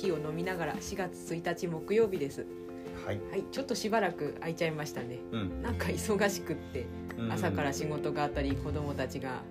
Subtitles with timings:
[0.00, 2.46] ヒーを飲みながら4月1日木曜日です。
[3.04, 5.18] はい、はいちょっとしばらく空いちゃいましたね。
[5.32, 5.62] うん。
[5.62, 6.86] なんか忙しくって
[7.18, 7.32] うん。
[7.32, 9.42] 朝から仕事があったり子供たちが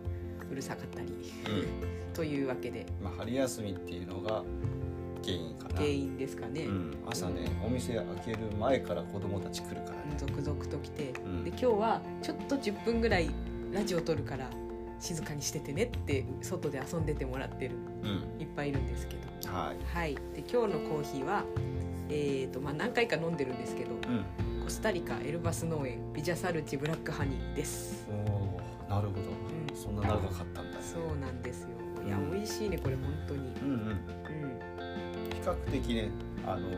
[0.52, 2.14] うるさかったりうん。
[2.14, 2.88] というわけで。
[3.02, 4.44] まあ、春休みっていうのが
[5.24, 5.76] 原因かな。
[5.76, 10.16] 原因ですかね、うん、朝ねお店開ける前から子供たち来るからね。
[10.18, 11.44] 続々と来て、うん。
[11.44, 13.30] で今日はちょっと10分ぐらい
[13.72, 14.50] ラジオ撮るから
[15.00, 18.08] 静かにしててねって外で遊んでてもらってるう
[18.38, 18.42] ん。
[18.42, 19.54] いっぱいいるんですけど。
[19.54, 19.98] はい。
[19.98, 20.16] はい。
[20.16, 21.44] で今日のコーヒーは
[22.10, 24.64] えーとまあ、何回か飲んでるんですけどうん。
[24.64, 29.22] コスタリカエルバス農園ビジャサルチブラックハニーです、おーなるほど。
[29.22, 31.70] うん、そんな長かったんだそうなんですよ。
[32.06, 33.40] いやうん美味しいねこれ本当に。
[33.62, 33.80] うんうん。
[33.80, 33.98] うん。
[35.30, 36.10] 比較的ね
[36.46, 36.70] あの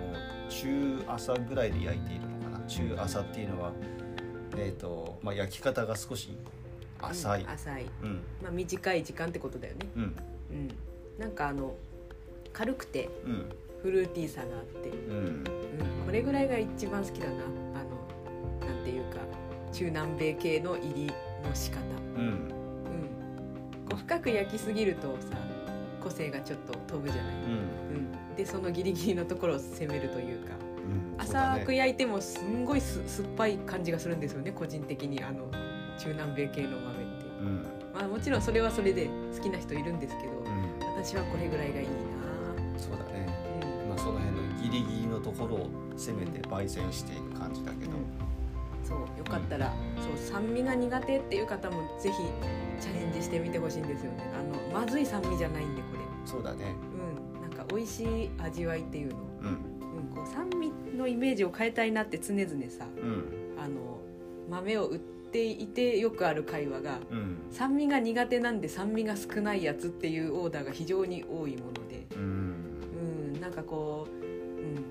[0.50, 2.66] 中朝ぐらいで焼いているのかな。
[2.68, 3.72] 中朝っていうのは
[4.58, 6.38] えっ、とまあ焼き方が少し
[7.08, 7.44] 浅い。
[7.44, 8.22] うん浅い、うん。
[8.42, 9.88] まあ、短い時間ってことだよね。
[9.96, 10.04] うん。
[10.04, 10.70] うん。
[11.20, 11.76] なんかあの
[12.54, 13.46] 軽くてうん。
[13.82, 15.16] フルーティーさがあって、うん。
[15.16, 15.44] うん、
[16.06, 17.34] これぐらいが一番好きだな。
[17.34, 19.18] あのなんていうか
[19.74, 21.80] 中南米系の入りの仕方。
[22.18, 22.26] うん。
[22.26, 22.50] うん。
[23.90, 25.38] こう深く焼きすぎるとさ
[26.04, 27.42] 個性がちょっと飛ぶじゃない、うん。
[27.42, 27.54] う
[28.34, 30.52] ん、でそのギリギリのところを攻めるというか。
[31.20, 35.24] 浅く焼いてもすんごいす酸っぱい感じがするんですよね個人的に。
[35.24, 35.46] あの
[35.98, 37.44] 中南米系の豆ってう。
[37.44, 37.64] ん。
[37.94, 41.04] まあもちろんそれはそれで好きな人いるんですけどうん。
[41.04, 41.94] 私はこれぐらいがいいな
[42.78, 43.28] そうだね。
[43.84, 43.90] うん。
[43.90, 47.92] まあその辺のギリギリのところを攻めて焙煎していく感じだけど。
[48.84, 52.18] そうよかったら、そう酸味が苦手っていう方もぜひ
[52.82, 54.30] チャレンジしてみてほしいんですよね。
[54.34, 56.00] あのまずい酸味じゃないんでこれ。
[56.26, 56.76] そうだね。
[57.36, 57.42] うん。
[57.42, 59.48] なんか美味しい味わいっていうの、うん。
[59.48, 63.24] うん、こう酸味のイメージを変えたいなって常々さうん。
[63.64, 64.00] あの
[64.50, 67.38] 豆を売っていてよくある会話がうん。
[67.52, 72.22] 酸味が苦手なんで酸味が少ないやつっていうオーダーが非常に多いもので、うん。
[73.34, 74.86] うん、なんかこう、うん、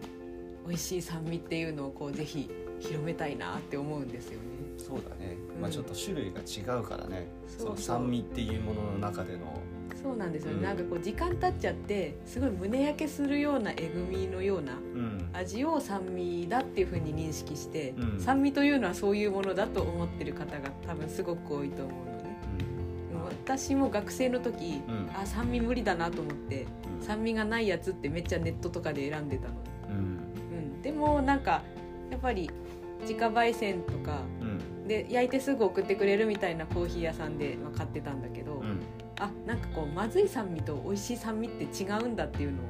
[0.67, 4.60] 美味しい酸味っていうのをこうぜひ広めたいなって思うんですよね。
[4.81, 5.61] そうだね、うん。
[5.61, 7.29] まあちょっと種類が違うからね。
[7.47, 7.71] そうそう。
[7.71, 9.61] の酸味っていうものの中での。
[10.03, 10.63] そうなんですよね、うん。
[10.63, 15.29] なんかこう時間経っちゃってすごい胸焼けするようなえぐみのようなうん。
[15.35, 18.21] 味を酸味だっていうふうに認識して、うん。
[18.21, 22.37] 酸味というのはそういうものだと思ってる方が多分すごく多いと思うのね。
[23.15, 23.25] うん。
[23.25, 25.11] 私も学生の時、うん。
[25.15, 26.67] あ酸味無理だなと思って
[26.99, 27.07] うん。
[27.07, 29.55] 酸味がないやつってめっちゃネットとかで選んでたの、
[29.91, 29.97] うん。
[29.97, 29.99] う
[30.79, 31.63] ん、でもなんか
[32.11, 32.51] やっぱり
[33.03, 34.40] 自家焙煎とかうん
[34.91, 38.81] で焼いてすぐ送ってくれるみたいなコーヒー屋さんで、まあ、買ってたんだけど、うん。
[39.21, 42.67] あなんかこうまずい酸味と美味しい酸味って違うんだっていうのを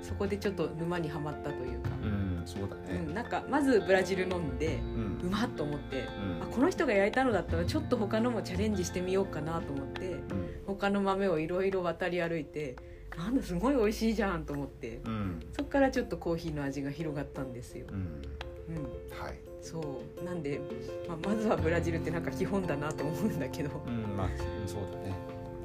[0.00, 3.00] そこでちょっと沼にはまったというか、うんそうだね。
[3.08, 5.20] うん、なんかまずブラジル飲んでうん。
[5.24, 6.42] うまっと思って、うん。
[6.44, 10.22] あこの人が焼いたのだったらちょっと他のもチャレンジしてみようかなと思ってうん。
[10.64, 12.76] 他の豆をいろいろ渡り歩いて
[13.16, 15.40] なんだすごい美味しいじゃんと思ってうん。
[15.52, 17.86] そこからちょっとコーヒーの味が広がったんですよ。
[17.90, 18.22] うん。
[18.68, 18.82] うん、
[19.20, 20.24] はいそう。
[20.24, 20.60] なんで、
[21.08, 23.70] まあ、まずはブラジルってなんか基本だなと思うんだけど。
[23.86, 25.14] うんまあうんそうだね。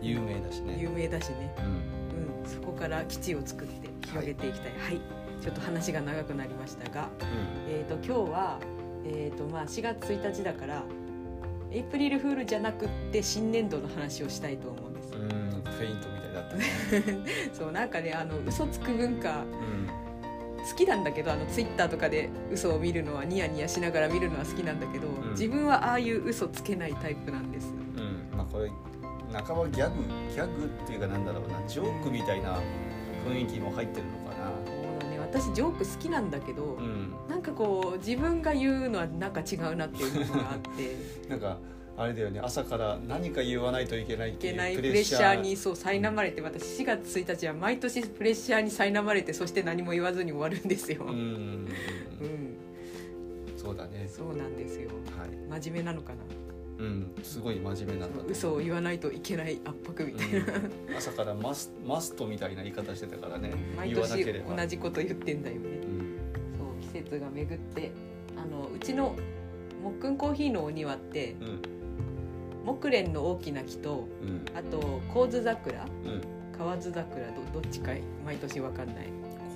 [0.02, 0.78] 有名だしね。
[0.80, 2.44] 有名だしね、うん。
[2.44, 5.02] うん、そこから基地を作って広げていきたい、はい。
[5.42, 7.10] ちょっと話が長くなりましたが、
[7.68, 8.60] えー、と今日は、
[9.06, 10.84] えーとまあ、4月1日だから
[11.72, 15.14] エイプリルフールじゃなくって新年度の話をしたいと思うんです。
[15.16, 15.30] うんうん。
[15.30, 16.66] フェイントみたいだったね。
[17.54, 19.83] そうなんかねあの嘘つく文化うん
[20.70, 25.32] 好きなんだけどあのツイッターとかで嘘を見るのはニヤニヤしながら見るのは好きなんだけど、ん。
[25.32, 27.74] 自分はああいう嘘つけないタイプなんです。
[27.98, 28.38] うん。
[28.38, 28.72] まあこれ
[29.34, 32.60] 半ばギャグギャグっていうかなんだろうなジョークみたいな
[33.28, 34.52] 雰囲気も入ってるのかな。
[34.66, 35.20] そうだね。
[35.20, 37.14] 私ジョーク好きなんだけど、うん。
[37.28, 40.96] なんかこう自分が言うのはなんか違うなっていうのがあって。
[41.30, 41.58] なんか
[41.96, 45.42] あれだよね朝から何か言わないといけないっいていうプレッシャー。
[45.42, 51.06] にそう苛まれて私4月1日は毎年プレッシャーに苛まれてそして何も言わずに終わるんですよ。
[51.08, 51.12] うん。
[51.12, 51.68] うん。
[53.56, 54.08] そうだね。
[54.08, 54.90] そうなんですよ。
[55.18, 55.62] はい。
[55.62, 56.24] 真面目なのかな？
[56.80, 57.12] うん。
[57.22, 60.98] すごい真面目なんだ嘘を言わないといけない圧迫みたいな、うん。
[60.98, 63.54] 朝からマスマストみたいな言い方してたからね。
[63.78, 65.62] 毎年同じこと言ってんだよね。
[65.68, 66.18] うん。
[66.58, 67.92] そう季節が巡って
[68.36, 69.16] あのうちの
[69.84, 71.62] もっくんコーヒーのお庭ってうん
[72.64, 74.46] 木蓮の大きな木とうん。
[74.58, 75.84] あと河津桜。
[75.84, 76.22] うん。
[76.58, 77.26] 河津桜。
[77.54, 77.92] どどっちか
[78.26, 78.96] 毎年わかんない。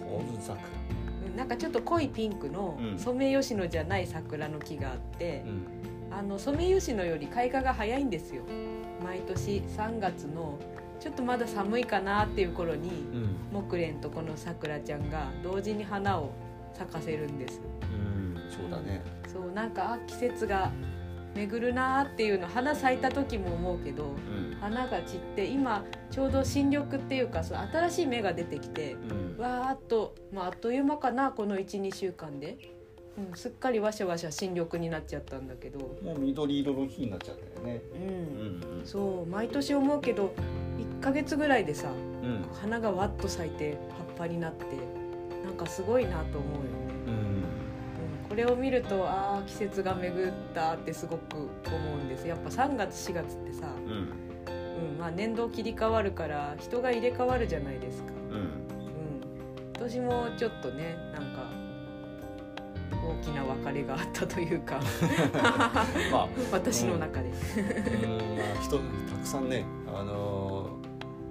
[0.09, 0.55] 河津桜。
[0.61, 2.99] うんなんかちょっと濃いピンクのうん。
[2.99, 6.17] ソメイヨシノじゃない桜の木があってう、ん。
[6.17, 8.43] あのソメイヨシノより開花が早いんですよ。
[9.03, 10.57] 毎年3月の
[10.99, 13.35] ちょっとまだ寒いかなっていう頃にうん。
[13.53, 16.31] 木蓮とこの桜ちゃんが同時に花を
[16.73, 17.61] 咲かせるんです。
[17.83, 18.35] うん。
[18.49, 19.01] そうだね。
[19.31, 20.71] そうなんかあ季節が
[21.37, 24.57] 巡るなーっていうの花咲いた時も思うけどうん。
[24.59, 28.93] 花が散って今ちょうど新緑っていうかその新しい芽が出てきて
[29.37, 29.41] うん。
[29.41, 32.57] わーっと、まあ、あっという間かなこの12週間で、
[33.17, 37.81] うん、すっかりわしゃわしゃ新緑になっちゃったんだけど、もう緑色の木になっちゃったよね。
[37.93, 38.79] うん。
[38.79, 38.85] うん。
[38.85, 40.33] そう毎年思うけど
[40.79, 42.45] 1ヶ月ぐらいでさうん。
[42.59, 44.65] 花がわっと咲いて葉っぱになって
[45.45, 46.86] なんかすごいなと思うよね。
[48.37, 52.27] れを見るとああ季節が巡ったってすごく思うんです。
[52.27, 53.91] やっぱ3月4月ってさ、うん。
[53.91, 53.95] う
[54.95, 58.37] んまあ、年度切り替わるから人が入れ替わるじゃないですか、うん。
[58.37, 58.49] うん、
[59.75, 61.49] 今年もちょっとねなんか
[62.93, 64.79] 大きな別れがあったというか。
[66.11, 68.83] まあ 私の中で、うんまあ人た
[69.19, 70.87] くさんねあのー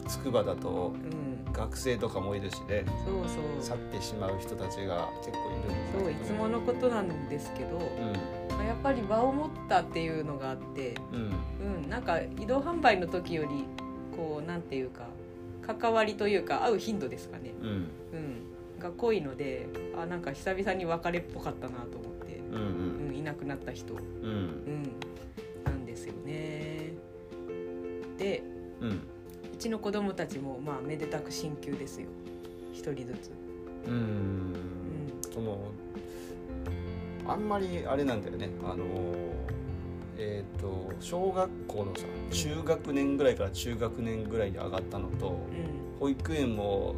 [0.08, 1.25] 筑波だとうん、
[1.56, 2.84] 学生とかもいるしね。
[3.04, 3.62] そうそう。
[3.62, 7.80] 去ってしまう人たちが結構いるそういつものことなんですけど、う
[8.50, 11.82] まあやっぱり場を持ったっていうのがあって、んうん。
[11.82, 13.64] うん、なんか移動販売の時より
[14.14, 15.08] こうなんていうか
[15.66, 17.68] 関わりというか会う頻度ですかね、うん。
[17.68, 17.72] う
[18.78, 19.66] ん、が濃いので
[19.98, 24.04] あなんか久々に別れっぽかったなと思って、うんうん、いなくなった人、ううん。
[24.04, 24.82] うん。
[24.82, 24.90] ん、
[25.64, 26.92] なんですよね。
[28.18, 28.42] で
[28.80, 28.88] うん。
[28.88, 28.92] う
[29.66, 32.06] ちの子供たちもまあめでたく進級ですよ。
[32.72, 33.30] 一人ずつ。
[33.86, 33.92] うん。
[33.92, 34.54] うん。
[35.32, 35.58] その
[37.26, 38.48] あんまりあれなんだよね。
[38.64, 38.84] あの
[40.18, 45.98] えっ、と小学校のさ中学年ぐらいから中学年ぐらいに上がったのとうん。
[45.98, 46.94] 保育園も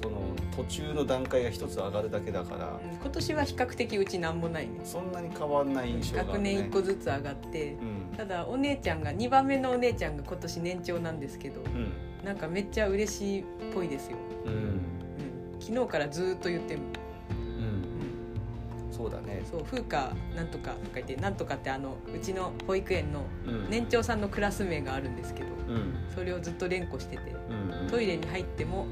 [0.00, 0.20] その
[0.54, 4.80] 途中の段階が一つ上がるだけだからうん今年は比較的うちなんもないね。
[4.84, 6.28] そんなに変わんない印象がね。
[6.28, 8.16] 学年1個ずつ上がってうん。
[8.16, 11.92] ただお姉ちゃんが2番目のお姉ちゃんが今年年長なんですけどうん。
[12.24, 14.52] なんかめっちゃ嬉しいっぽいですよ、うん。
[14.52, 14.80] うん、
[15.60, 16.80] 昨日からずーっと言ってる、
[17.30, 17.36] うん
[18.86, 19.42] うん、そうだね。
[19.50, 23.70] そう風花なんとかとか言ってなんとかってあのうちの保育園のうん。
[23.70, 25.94] 年長さんのクラス名があるんですけどうん。
[26.14, 27.88] それをずっと連呼しててうん。
[27.88, 28.86] トイレに入っても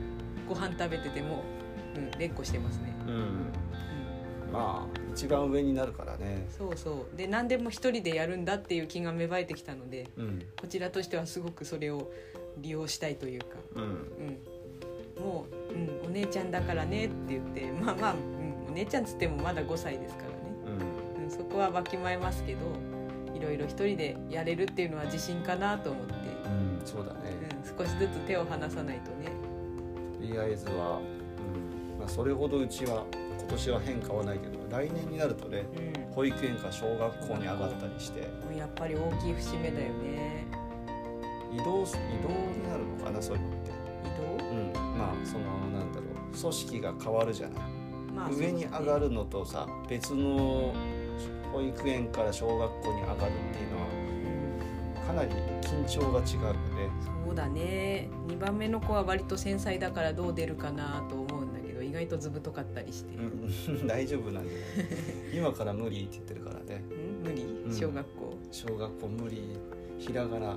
[0.48, 1.42] ご飯食べてても、
[1.94, 3.14] うん、連呼してますね、うん。
[3.14, 3.22] うん、
[4.52, 6.46] まあ一番上になるからね。
[6.56, 7.16] そうそう。
[7.16, 10.42] で何でも一人でやるんだっていう気が芽生えてきたのでうん。
[10.60, 12.10] こちらとしてはすごくそれを
[12.58, 13.82] 利用したいというか、うん。
[13.82, 20.34] うん、もう、うん、お姉ちゃんだからねって言ってまあまあ、うん、お姉ちゃんつってもまだ5歳ですからね、
[21.18, 21.24] うん。
[21.24, 22.60] うん、そこはわきまえますけど
[23.34, 26.16] いろいろ一人でやれるっていうのは自信かなと思って、う
[26.48, 27.36] んそうだね。
[27.66, 29.32] うん、少しずつ手を離さないとね。
[30.26, 31.98] とりあえずは、うん。
[31.98, 33.04] まあ、それほどうちは
[33.38, 35.64] 今年は変化はないけど来年になるとね
[36.06, 36.14] うん。
[36.14, 38.28] 保育園か小学校に上がったりして。
[38.56, 40.46] やっぱり大きい節目だよね。
[41.52, 43.74] 移動移動になるのかなそういうのって、移
[44.40, 44.44] 動？
[44.44, 46.38] うん、まあそのなんだろう。
[46.38, 47.62] 組織が変わるじゃない、
[48.14, 50.74] まあ上に上がるのとさ別の
[51.52, 53.22] 保育園から小学校に上がるっ
[53.54, 53.95] ていうのはうん
[55.06, 55.30] かなり
[55.62, 56.58] 緊張が違うよね
[57.26, 58.08] そうだね。
[58.28, 63.20] 2番目の子は割と繊細だからどう出るかなと思うんだけど意外とずぶとかったりして、う
[63.84, 66.84] ん 大丈夫なんじゃない今から無理って言ってるからね。
[66.90, 67.30] うん？
[67.30, 67.42] 無理？
[67.66, 67.72] うん。
[67.74, 69.42] 小学校、小学校無理。
[69.98, 70.56] ひらがな。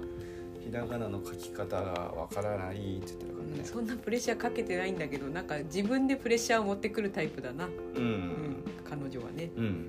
[0.59, 3.59] ひらがなの書き方がわからないって言ってるからね。
[3.59, 9.87] うんそんなプレッシャーかけてないんだけどなんか自分でプレッシャーを持ってくるタイプだな、ううんん、彼女はね、うん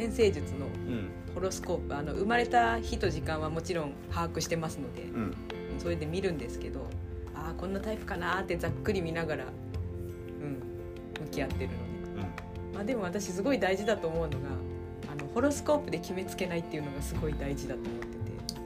[0.00, 1.10] 先生術のうん。
[1.34, 5.36] ホロスコープあの生まれた日と時間はもちろん把握してますので、うん。
[5.78, 6.80] それで見るんですけど
[7.34, 10.62] ああこんなタイプかなーってざっくり見ながら、うん、
[11.24, 11.78] 向き合ってるので、
[12.74, 14.48] まあ、でも私すごい大事だと思うのが
[15.12, 18.16] あのホロスコープで決めつけないっていうのがすごい大事だと思ってて、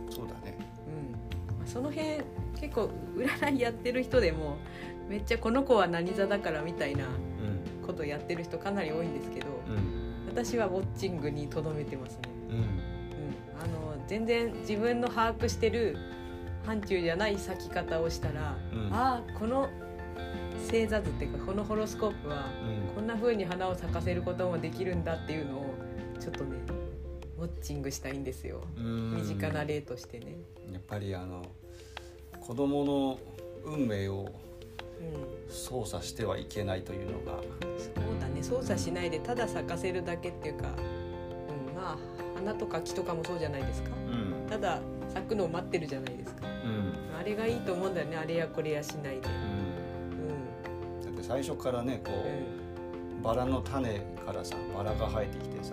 [0.08, 0.56] うんそうだね。
[0.86, 1.56] うん。
[1.58, 2.22] まあ、その辺
[2.60, 4.56] 結構占いやってる人でも
[5.08, 7.86] めっちゃこの子は何座だからみたいなうん。
[7.86, 9.53] ことやってる人かなり多いんですけどうん
[10.34, 12.18] 私はウォッチングにとどめてますね。
[12.50, 12.56] うん。
[12.56, 12.64] うん、
[13.62, 15.96] あの全然自分の把握してる
[16.66, 18.92] 範疇じゃない咲き方をしたら、うん。
[18.92, 19.70] ああこの
[20.68, 22.46] 星座図っていうかこのホロスコープは
[22.96, 25.74] こんな風に花を咲かせることもできるんだっていうのを
[26.18, 26.56] ちょっとね
[27.38, 28.62] ウォッチングしたいんですよ。
[28.76, 29.14] うん。
[29.16, 30.36] 身近な例としてね。
[30.72, 31.44] やっぱりあの
[32.40, 33.18] 子供の
[33.64, 34.32] 運命をうん、
[35.48, 37.40] 操作してはいけないというのが。
[37.78, 38.42] そうだね。
[38.42, 41.98] 操作しないでただ咲かせるだけっていうか、うん、まあ
[42.34, 43.90] 花とか木とかもそうじゃないですか。
[43.90, 44.48] うん。
[44.48, 44.80] ただ
[45.12, 46.46] 咲くのを待ってるじゃないですか。
[46.46, 47.18] うん。
[47.18, 48.16] あれがいいと思うんだよね。
[48.16, 49.28] あれやこれやしないで。
[49.28, 51.04] うん。
[51.04, 55.72] だって最初からねこうバラの種からさバラが生えてきてさ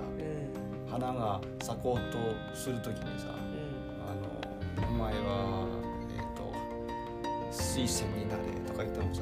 [0.89, 3.27] 花が咲こうとする時にさ
[4.07, 5.67] あのお前は
[6.09, 8.43] えっ、と水仙になれ。
[8.43, 9.21] とか言ってもさ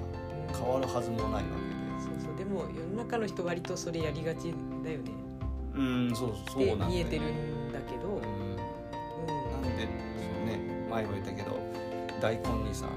[0.60, 1.50] 変わるはずもないわ
[2.00, 2.36] そうそう。
[2.38, 5.04] でも世の中の人割とそれやりがちだよね。
[5.04, 5.12] けで
[5.76, 8.50] うんそうそうでなん見えてるんだけど、うん。
[10.90, 11.60] 前も言ったけど
[12.20, 12.88] 大根にさ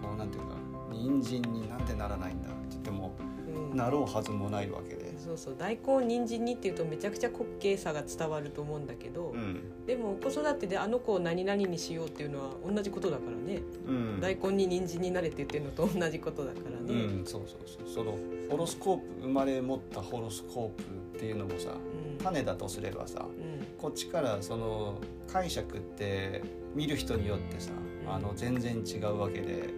[0.00, 0.54] こうなんていうか
[0.92, 3.16] 人参になんでならないんだって言っても
[3.48, 3.76] うん。
[3.76, 5.01] なろうはずもないわけで。
[5.22, 9.86] そうそう大根人参にっていうとめちゃくちゃ滑稽さが伝わると思うんだけど、うん。
[9.86, 14.20] でも子育てであの子を何々にしようっていうのは同じことだからね、うん。
[14.20, 17.88] 大根に人参になれって言ってるのと同じことだからうね、ん、そうそうそう。
[17.88, 18.18] その
[18.50, 20.82] ホロスコープ生まれ持ったホロスコープ
[21.16, 22.18] っていうのもさうん。
[22.18, 23.66] 種だとすればさうん。
[23.78, 24.98] こっちからその
[25.28, 26.42] 解釈って
[26.74, 27.70] 見る人によってさ
[28.08, 29.70] あの全然違うわけで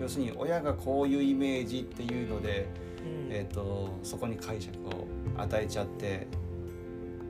[0.00, 2.68] 要するに親がこういうイメージっていうので、
[3.04, 3.32] うん。
[3.32, 6.26] えー、とそこに解釈を与えちゃって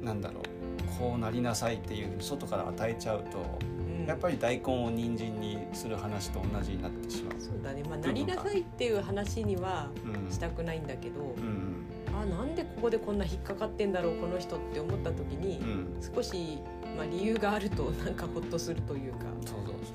[0.03, 3.59] なんだろうこうなりなさいっていう外から与えちゃうと
[3.99, 4.07] うん。
[4.07, 7.41] やっぱり大根を人参にする話と同じになってしまう。
[7.41, 7.83] そうだね。
[7.85, 10.31] まあなりなさいっていう話にはうん。
[10.31, 11.85] したくないんだけど、うん
[12.19, 16.15] あなんでここでこんな引っかかってんだろうこの人って思った時に、うん。
[16.15, 16.59] 少し、
[16.97, 19.27] まあ、理由があると なんかホッとするというか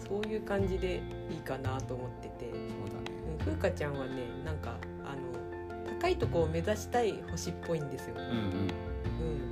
[0.07, 3.17] そういう感じでいいかなと思ってて、そうだね。
[3.31, 4.11] うん、風花ちゃんはね
[4.45, 4.77] なんか
[6.03, 8.23] 高いとこを目指したい星っぽいんですよ、うん。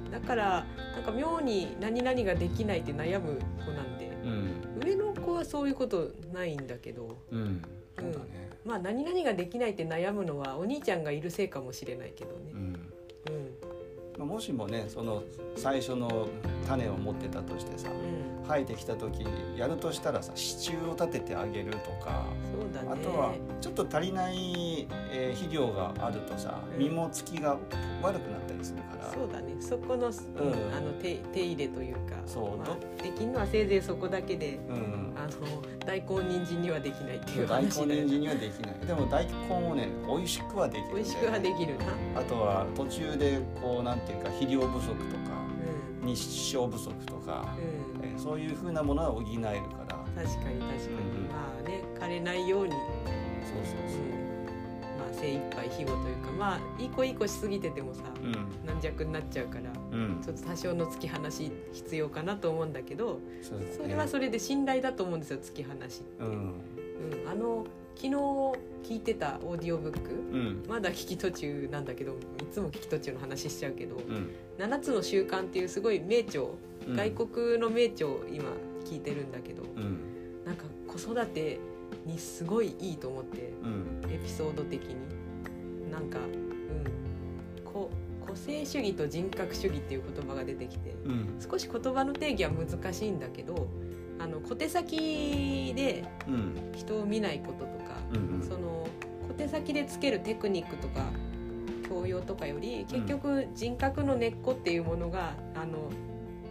[0.05, 4.11] うん、だからなんか妙に何々ができないって悩む子なんで。
[4.25, 4.81] うん。
[4.85, 7.17] 上の子はそういうことないんだけど。
[7.31, 7.39] うん。
[7.39, 7.61] うん。
[7.97, 8.49] そうだね。
[8.65, 12.51] まあ何々ができないって悩むのはお兄ちゃんがいるせいかもしれないけどね。
[12.53, 12.57] う。
[12.57, 12.59] ん。
[12.59, 12.75] うん。
[14.17, 15.23] まあもしもねその
[15.55, 16.27] 最初の
[16.67, 17.93] 種を持ってたとしてさう
[18.40, 22.89] ん生えてきた時やるとしたらさ支柱を立ててあげるとかそうだね。
[22.91, 26.83] あとはちょっと足りない、えー肥料があるとさうん。
[26.83, 27.57] 実もつきが
[28.01, 29.55] 悪くなったりするから、そうだね。
[29.59, 30.51] そこの,、うん。
[30.51, 32.57] うんあの手手入れというかそう。
[32.57, 35.13] まあ、できるのはせいぜいそこだけでうん。
[35.15, 35.31] あの
[35.85, 38.75] 大根人参にはできないっていう大根人参にはできない。
[38.85, 40.93] でも大根をね美味しくはできるね。
[40.95, 41.85] 美味しくはできるな、
[42.19, 45.40] あとは途中でこうなんていうか肥料不足とかうん
[46.01, 49.45] 日照不足とか、うん、えーそういうふうなものは補えるか
[49.87, 50.23] ら。
[50.23, 52.81] 確かに確かに、うんまあね枯れないように、そう
[53.63, 54.21] そうそう。
[54.99, 58.31] まあ、精一杯肥後というかまあいい子いい子しすぎててもさ、うん。
[58.65, 60.21] 軟弱になっちゃうからうん。
[60.23, 63.65] ちょっと多少の突き放し必要かなと思うんだけどそね。
[63.75, 66.29] それはそれで信頼だと思うんですよ突き放しって、うん。
[66.29, 67.29] うん。
[67.31, 67.65] あの
[67.95, 68.13] 昨日
[68.83, 70.63] 聞いてたオーディオブックうん。
[70.67, 72.15] まだ聞き途中なんだけどい
[72.51, 76.43] つも聞き途中の話しちゃうけどうん「7つの習慣」っていうすごい名著、
[76.87, 76.95] うん。
[76.95, 78.45] 外国の名著を今
[78.85, 79.97] 聞いてるんだけどうん。
[80.45, 81.59] なんか子育て
[82.05, 84.11] にすごいいいと思ってうん。
[84.11, 84.95] エピソード的に。
[85.91, 86.21] なんかう
[87.59, 87.63] ん。
[87.71, 87.89] こ
[88.25, 91.37] 個性主義と人格主義っていう言葉が出てきてうん。
[91.39, 93.67] 少し言葉の定義は難しいんだけど
[94.21, 96.71] あの小手先でうん。
[96.75, 98.87] 人を見ないこととか、うんその
[99.27, 101.05] 小手先でつけるテクニックとか
[101.87, 105.89] 教養とかより結局人格の根っこっていうものが、あの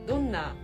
[0.06, 0.54] どんな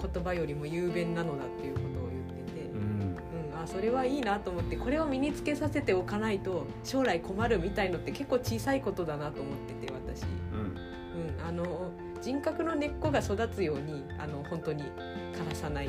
[0.00, 3.16] 言葉よりも雄弁なのだっていうことを言ってて、うん。
[3.52, 10.60] うん、あそれはいいなと思ってこれを身につけさせておかないと将来困るみたいのって結構小さいことだなと思ってて私、うん。
[10.60, 14.84] うん、あの人格の根っこが育つようにあの本当に
[15.34, 15.88] 枯らさない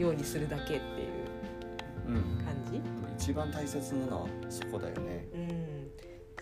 [0.00, 0.80] ようにするだけっていう
[2.08, 2.44] うん。
[2.44, 2.80] 感じ。
[3.16, 5.26] 一番大切なのはそこだよね。
[5.34, 5.90] うん、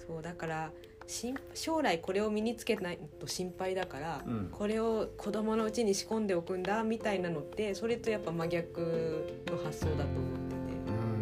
[0.07, 0.71] そうだから
[1.07, 4.49] しん将来これを身につけないと心配だから、うん。
[4.53, 10.55] これを子供のうちに仕込んでおくんだみたいなのってそれとやっぱ真逆の発想だと思って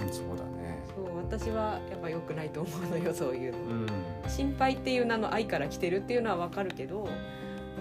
[0.03, 0.07] て。
[0.07, 0.83] うんそうだね。
[0.95, 3.59] そう私はやっぱ良くないと思うのよそういうの。
[3.59, 3.87] うん。
[4.29, 7.07] 心配っていう名の愛から来てるっていうのはわかるけども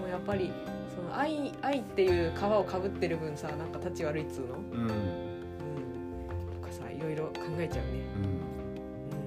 [0.06, 0.75] うやっぱりそ
[1.06, 4.80] の愛愛っていう皮をかぶってる分さなんか立ち悪いっつうの、うん。
[4.82, 4.88] うん、
[6.60, 8.02] とかさいろいろ考えちゃうね。
[8.16, 8.24] うん。
[8.24, 9.22] う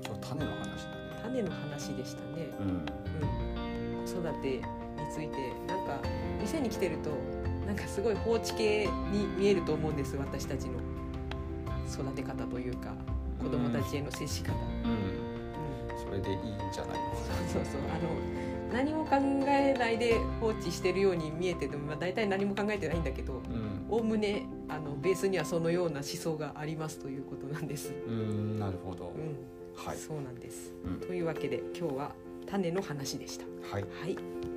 [0.00, 0.04] ん。
[0.04, 1.04] 今日種の話だね。
[1.22, 2.68] 種の話でしたね、うん。
[3.98, 4.62] うん、子育てに
[5.12, 6.00] ついてなんか
[6.40, 7.10] 店に来てると
[7.66, 10.72] なんかすごい放置系に見えると思うんです私たちの
[11.90, 12.92] 育て方というか
[13.42, 14.56] 子供たちへの接し方、う
[14.88, 14.90] ん。
[14.90, 16.04] うん。
[16.04, 16.40] それでいいん
[16.72, 17.14] じゃないの？
[17.52, 17.80] そうそうそう。
[17.90, 18.08] あの
[18.74, 19.16] 何も考
[19.46, 23.86] えないで放置してるように見えてても、まあ、大体何も考えてないんだけどうん。
[23.88, 27.92] おおむねあのベースにはそのような思想がありますということなんです。
[28.06, 29.12] うんなるほど。
[29.14, 29.36] うん、
[29.76, 29.96] はい。
[29.96, 31.00] そうなんです、うん。
[31.00, 32.12] というわけで今日は
[32.46, 33.44] 種の話でした。
[33.70, 33.82] はい。
[33.82, 34.53] はい